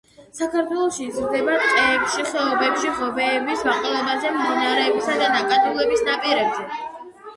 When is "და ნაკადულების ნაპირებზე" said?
5.23-6.71